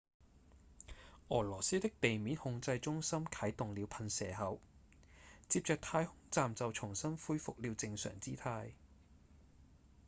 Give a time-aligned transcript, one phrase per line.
[1.27, 4.59] 俄羅斯的地面控制中心啟動了噴射口
[5.47, 8.71] 接著太空站就重新恢復了正常姿態